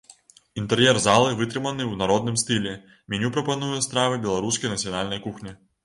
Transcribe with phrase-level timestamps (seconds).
[0.61, 2.73] Інтэр'ер залы вытрыманы ў народным стылі,
[3.15, 5.61] меню прапануе стравы беларускай нацыянальнай кухні.